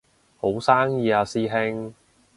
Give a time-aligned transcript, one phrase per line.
[0.39, 1.93] 好生意啊師兄